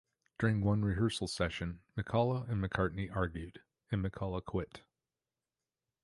[0.39, 3.61] During one rehearsal session, McCullough and McCartney argued,
[3.91, 4.81] and McCullough quit.